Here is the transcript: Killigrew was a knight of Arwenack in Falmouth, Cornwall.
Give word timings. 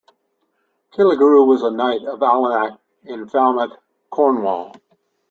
Killigrew 0.91 1.43
was 1.45 1.61
a 1.61 1.69
knight 1.69 2.01
of 2.07 2.21
Arwenack 2.21 2.79
in 3.03 3.27
Falmouth, 3.27 3.77
Cornwall. 4.09 4.73